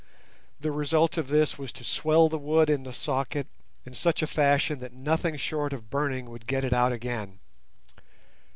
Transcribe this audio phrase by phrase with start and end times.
[0.59, 3.45] The result of this was to swell the wood in the socket
[3.85, 7.37] in such a fashion that nothing short of burning would get it out again.